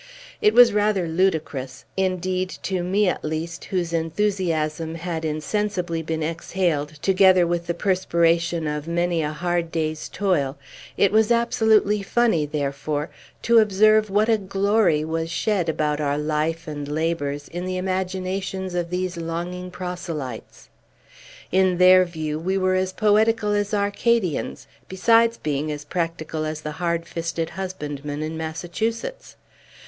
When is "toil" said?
10.09-10.57